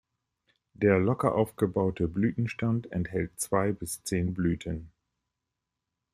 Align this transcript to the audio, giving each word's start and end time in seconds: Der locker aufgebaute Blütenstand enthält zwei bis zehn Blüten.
Der 0.73 0.97
locker 0.97 1.35
aufgebaute 1.35 2.07
Blütenstand 2.07 2.91
enthält 2.91 3.39
zwei 3.39 3.71
bis 3.71 4.03
zehn 4.03 4.33
Blüten. 4.33 4.91